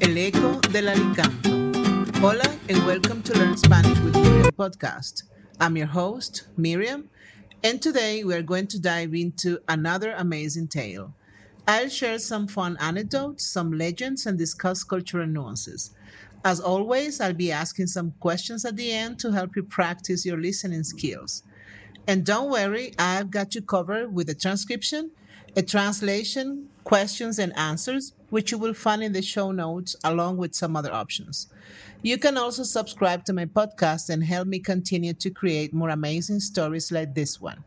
[0.00, 2.20] El Eco del Alicanto.
[2.22, 5.24] Hola and welcome to Learn Spanish with Miriam podcast.
[5.60, 7.10] I'm your host, Miriam,
[7.64, 11.14] and today we're going to dive into another amazing tale.
[11.66, 15.90] I'll share some fun anecdotes, some legends, and discuss cultural nuances.
[16.44, 20.38] As always, I'll be asking some questions at the end to help you practice your
[20.38, 21.42] listening skills.
[22.06, 25.10] And don't worry, I've got you covered with a transcription,
[25.56, 30.54] a translation, questions, and answers, which you will find in the show notes along with
[30.54, 31.46] some other options.
[32.00, 36.40] You can also subscribe to my podcast and help me continue to create more amazing
[36.40, 37.62] stories like this one.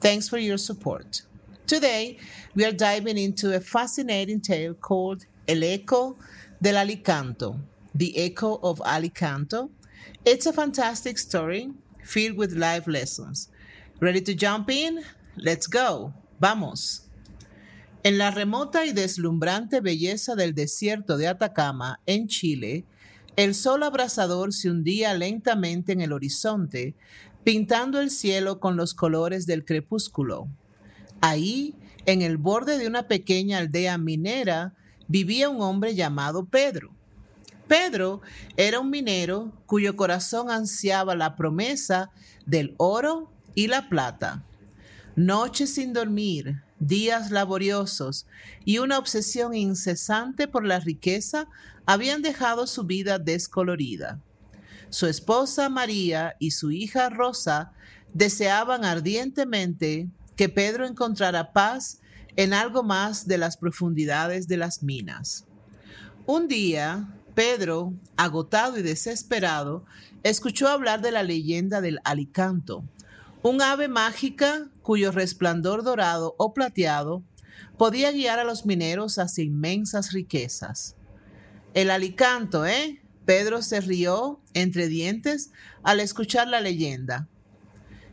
[0.00, 1.22] Thanks for your support.
[1.66, 2.18] Today,
[2.54, 6.18] we are diving into a fascinating tale called El Eco
[6.60, 7.58] del Alicanto,
[7.94, 9.70] The Echo of Alicanto.
[10.26, 11.70] It's a fantastic story
[12.04, 13.48] filled with life lessons.
[13.98, 15.02] Ready to jump in?
[15.38, 16.12] Let's go.
[16.38, 17.07] Vamos.
[18.04, 22.84] En la remota y deslumbrante belleza del desierto de Atacama, en Chile,
[23.36, 26.94] el sol abrasador se hundía lentamente en el horizonte,
[27.42, 30.48] pintando el cielo con los colores del crepúsculo.
[31.20, 31.74] Ahí,
[32.06, 34.74] en el borde de una pequeña aldea minera,
[35.08, 36.90] vivía un hombre llamado Pedro.
[37.66, 38.22] Pedro
[38.56, 42.10] era un minero cuyo corazón ansiaba la promesa
[42.46, 44.44] del oro y la plata.
[45.16, 48.26] Noches sin dormir, días laboriosos
[48.64, 51.48] y una obsesión incesante por la riqueza
[51.86, 54.20] habían dejado su vida descolorida.
[54.90, 57.72] Su esposa María y su hija Rosa
[58.14, 62.00] deseaban ardientemente que Pedro encontrara paz
[62.36, 65.44] en algo más de las profundidades de las minas.
[66.26, 69.84] Un día, Pedro, agotado y desesperado,
[70.22, 72.84] escuchó hablar de la leyenda del alicanto,
[73.42, 77.22] un ave mágica cuyo resplandor dorado o plateado
[77.76, 80.96] podía guiar a los mineros hacia inmensas riquezas.
[81.74, 83.02] El alicanto, ¿eh?
[83.26, 85.50] Pedro se rió entre dientes
[85.82, 87.28] al escuchar la leyenda.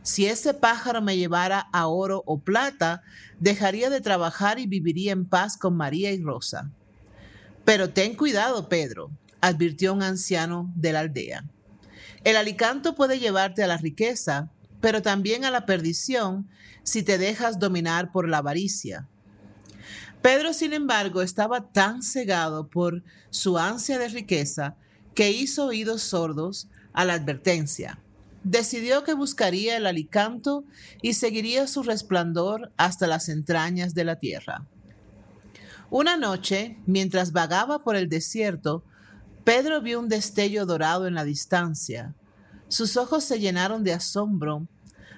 [0.02, 3.02] Si ese pájaro me llevara a oro o plata,
[3.40, 6.70] dejaría de trabajar y viviría en paz con María y Rosa.
[7.64, 9.10] Pero ten cuidado, Pedro,
[9.40, 11.42] advirtió un anciano de la aldea.
[12.22, 14.50] El alicanto puede llevarte a la riqueza,
[14.80, 16.48] pero también a la perdición
[16.82, 19.08] si te dejas dominar por la avaricia.
[20.22, 24.76] Pedro, sin embargo, estaba tan cegado por su ansia de riqueza
[25.14, 28.00] que hizo oídos sordos a la advertencia.
[28.42, 30.64] Decidió que buscaría el alicanto
[31.02, 34.66] y seguiría su resplandor hasta las entrañas de la tierra.
[35.90, 38.82] Una noche, mientras vagaba por el desierto,
[39.44, 42.14] Pedro vio un destello dorado en la distancia.
[42.68, 44.66] Sus ojos se llenaron de asombro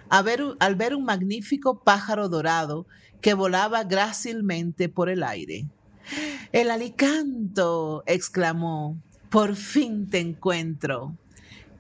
[0.09, 2.87] al ver un magnífico pájaro dorado
[3.21, 5.67] que volaba grácilmente por el aire.
[6.53, 8.97] El alicanto, exclamó,
[9.29, 11.15] por fin te encuentro.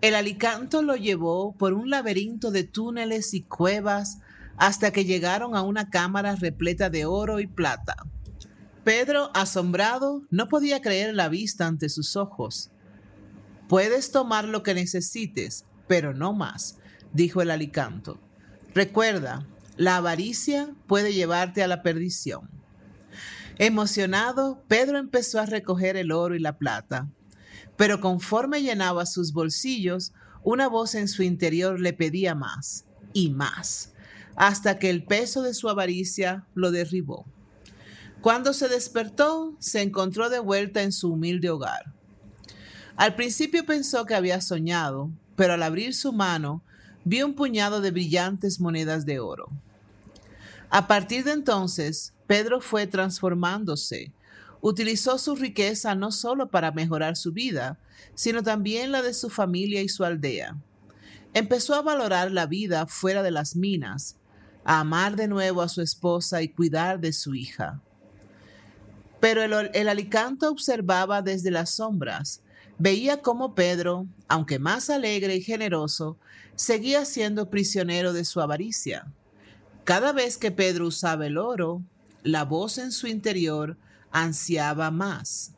[0.00, 4.18] El alicanto lo llevó por un laberinto de túneles y cuevas
[4.56, 7.96] hasta que llegaron a una cámara repleta de oro y plata.
[8.84, 12.70] Pedro, asombrado, no podía creer la vista ante sus ojos.
[13.68, 16.78] Puedes tomar lo que necesites, pero no más,
[17.12, 18.18] dijo el alicanto.
[18.74, 19.46] Recuerda,
[19.76, 22.48] la avaricia puede llevarte a la perdición.
[23.58, 27.08] Emocionado, Pedro empezó a recoger el oro y la plata,
[27.76, 30.12] pero conforme llenaba sus bolsillos,
[30.42, 33.92] una voz en su interior le pedía más y más,
[34.36, 37.26] hasta que el peso de su avaricia lo derribó.
[38.20, 41.97] Cuando se despertó, se encontró de vuelta en su humilde hogar.
[42.98, 46.64] Al principio pensó que había soñado, pero al abrir su mano
[47.04, 49.48] vio un puñado de brillantes monedas de oro.
[50.68, 54.10] A partir de entonces, Pedro fue transformándose.
[54.60, 57.78] Utilizó su riqueza no solo para mejorar su vida,
[58.16, 60.56] sino también la de su familia y su aldea.
[61.34, 64.16] Empezó a valorar la vida fuera de las minas,
[64.64, 67.80] a amar de nuevo a su esposa y cuidar de su hija.
[69.20, 72.42] Pero el, el alicanto observaba desde las sombras,
[72.78, 76.18] veía cómo Pedro, aunque más alegre y generoso,
[76.54, 79.06] seguía siendo prisionero de su avaricia.
[79.84, 81.82] Cada vez que Pedro usaba el oro,
[82.22, 83.76] la voz en su interior
[84.10, 85.52] ansiaba más.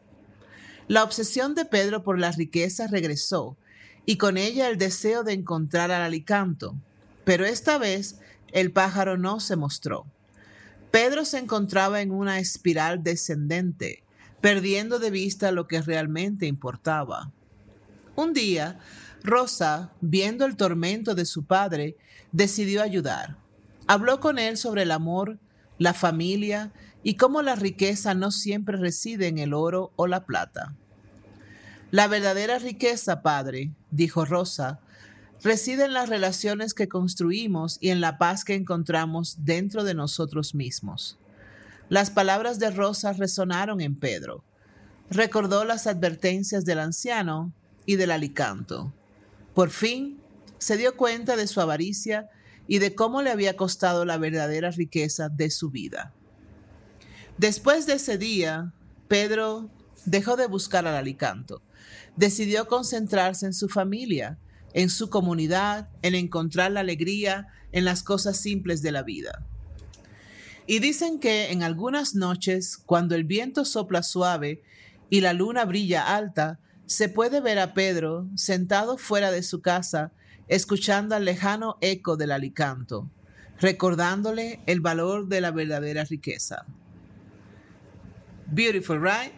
[0.88, 3.56] La obsesión de Pedro por la riqueza regresó
[4.06, 6.74] y con ella el deseo de encontrar al alicanto,
[7.24, 8.18] pero esta vez
[8.52, 10.06] el pájaro no se mostró.
[10.90, 14.02] Pedro se encontraba en una espiral descendente,
[14.40, 17.30] perdiendo de vista lo que realmente importaba.
[18.16, 18.78] Un día,
[19.22, 21.96] Rosa, viendo el tormento de su padre,
[22.32, 23.36] decidió ayudar.
[23.86, 25.38] Habló con él sobre el amor,
[25.78, 26.72] la familia
[27.02, 30.74] y cómo la riqueza no siempre reside en el oro o la plata.
[31.90, 34.80] La verdadera riqueza, padre, dijo Rosa,
[35.42, 40.54] reside en las relaciones que construimos y en la paz que encontramos dentro de nosotros
[40.54, 41.18] mismos.
[41.90, 44.42] Las palabras de Rosa resonaron en Pedro.
[45.10, 47.52] Recordó las advertencias del anciano
[47.84, 48.94] y del alicanto.
[49.52, 50.18] Por fin
[50.56, 52.30] se dio cuenta de su avaricia
[52.66, 56.14] y de cómo le había costado la verdadera riqueza de su vida.
[57.36, 58.72] Después de ese día,
[59.08, 59.68] Pedro
[60.06, 61.60] dejó de buscar al alicanto.
[62.16, 64.38] Decidió concentrarse en su familia
[64.72, 69.46] en su comunidad, en encontrar la alegría en las cosas simples de la vida.
[70.70, 74.62] Y dicen que en algunas noches, cuando el viento sopla suave
[75.10, 80.12] y la luna brilla alta, se puede ver a Pedro sentado fuera de su casa,
[80.46, 83.10] escuchando al lejano eco del alicanto,
[83.58, 86.64] recordándole el valor de la verdadera riqueza.
[88.46, 89.32] Beautiful, right?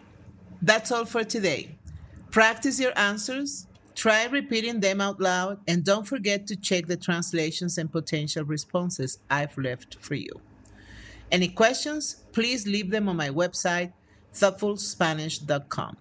[0.63, 1.79] That's all for today.
[2.29, 7.79] Practice your answers Try repeating them out loud and don't forget to check the translations
[7.79, 10.41] and potential responses I've left for you.
[11.33, 12.17] Any questions?
[12.31, 13.91] Please leave them on my website,
[14.35, 15.97] thoughtfulspanish.com.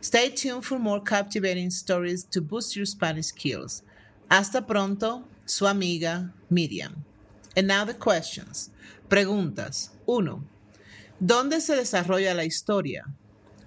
[0.00, 3.82] Stay tuned for more captivating stories to boost your Spanish skills.
[4.30, 7.04] Hasta pronto, su amiga Miriam.
[7.56, 8.70] And now the questions.
[9.08, 9.90] Preguntas.
[10.06, 10.44] 1.
[11.18, 13.06] ¿Dónde se desarrolla la historia?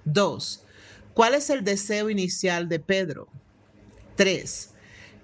[0.06, 0.63] 2.
[1.13, 3.28] ¿Cuál es el deseo inicial de Pedro?
[4.16, 4.69] 3.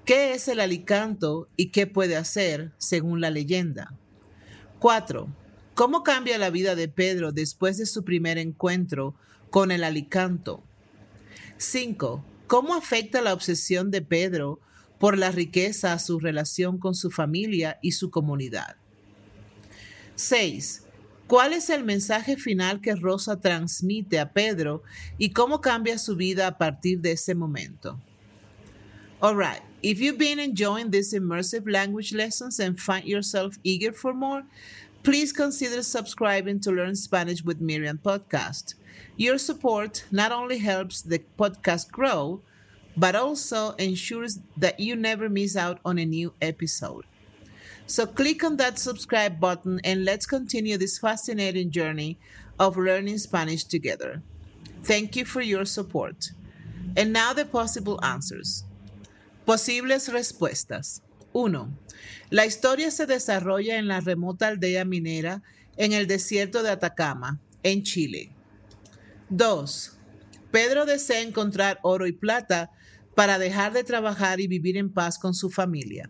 [0.04, 3.94] ¿Qué es el alicanto y qué puede hacer según la leyenda?
[4.80, 5.43] 4.
[5.76, 9.16] ¿Cómo cambia la vida de Pedro después de su primer encuentro
[9.50, 10.64] con el alicanto?
[11.58, 12.24] 5.
[12.46, 14.60] ¿Cómo afecta la obsesión de Pedro
[15.00, 18.76] por la riqueza a su relación con su familia y su comunidad?
[20.14, 20.84] 6.
[21.26, 24.84] ¿Cuál es el mensaje final que Rosa transmite a Pedro
[25.18, 28.00] y cómo cambia su vida a partir de ese momento?
[29.24, 29.62] All right.
[29.82, 34.44] If you've been enjoying these immersive language lessons and find yourself eager for more,
[35.04, 38.76] please consider subscribing to Learn Spanish with Miriam podcast.
[39.18, 42.42] Your support not only helps the podcast grow,
[42.96, 47.06] but also ensures that you never miss out on a new episode.
[47.86, 52.18] So click on that subscribe button and let's continue this fascinating journey
[52.58, 54.22] of learning Spanish together.
[54.84, 56.32] Thank you for your support.
[56.96, 58.64] And now the possible answers.
[59.46, 61.02] Posibles respuestas.
[61.34, 61.78] 1.
[62.30, 65.44] La historia se desarrolla en la remota aldea minera
[65.78, 68.32] en el desierto de Atacama, en Chile.
[69.30, 69.98] 2.
[70.52, 72.72] Pedro desea encontrar oro y plata
[73.16, 76.10] para dejar de trabajar y vivir en paz con su familia.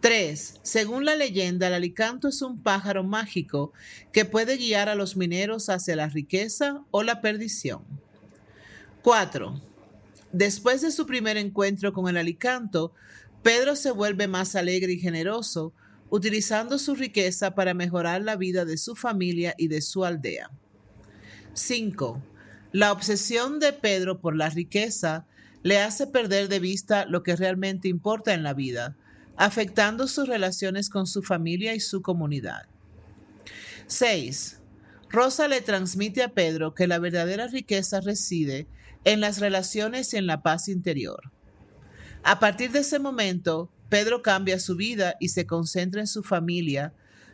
[0.00, 0.60] 3.
[0.62, 3.72] Según la leyenda, el alicanto es un pájaro mágico
[4.12, 7.82] que puede guiar a los mineros hacia la riqueza o la perdición.
[9.02, 9.60] 4.
[10.32, 12.92] Después de su primer encuentro con el alicanto,
[13.48, 15.72] Pedro se vuelve más alegre y generoso,
[16.10, 20.50] utilizando su riqueza para mejorar la vida de su familia y de su aldea.
[21.54, 22.22] 5.
[22.72, 25.26] La obsesión de Pedro por la riqueza
[25.62, 28.98] le hace perder de vista lo que realmente importa en la vida,
[29.38, 32.66] afectando sus relaciones con su familia y su comunidad.
[33.86, 34.60] 6.
[35.08, 38.66] Rosa le transmite a Pedro que la verdadera riqueza reside
[39.04, 41.32] en las relaciones y en la paz interior.
[42.28, 46.92] A partir de ese momento, Pedro cambia su vida y se concentra en su familia,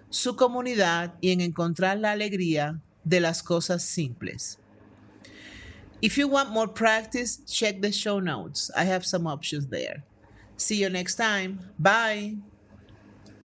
[0.08, 4.56] su comunidad y en encontrar la alegría de las cosas simples.
[6.00, 8.70] If you want more practice, check the show notes.
[8.76, 10.04] I have some options there.
[10.56, 11.58] See you next time.
[11.76, 12.36] Bye.